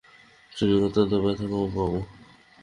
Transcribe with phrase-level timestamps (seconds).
[0.51, 1.91] Training অন্তত ব্যথা কম পাব।